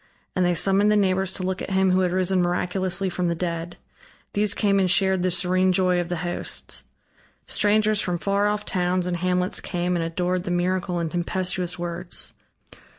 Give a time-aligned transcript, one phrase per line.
[0.35, 3.35] And they summoned the neighbors to look at him who had risen miraculously from the
[3.35, 3.77] dead.
[4.33, 6.83] These came and shared the serene joy of the hosts.
[7.45, 12.33] Strangers from far off towns and hamlets came and adored the miracle in tempestuous words.